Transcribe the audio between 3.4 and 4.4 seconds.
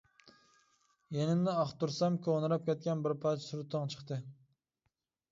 سۈرىتىڭ چىقتى.